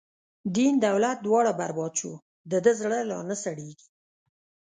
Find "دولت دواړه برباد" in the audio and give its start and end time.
0.87-1.93